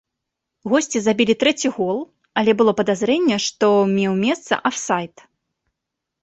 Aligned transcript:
Госці 0.71 1.01
забілі 1.07 1.33
трэці 1.43 1.67
гол, 1.75 1.99
але 2.43 2.55
было 2.61 2.73
падазрэнне, 2.79 3.37
што 3.45 3.67
меў 3.95 4.13
месца 4.25 4.53
афсайд. 4.71 5.15